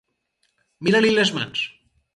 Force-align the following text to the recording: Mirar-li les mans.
Mirar-li 0.87 1.13
les 1.19 1.37
mans. 1.39 1.65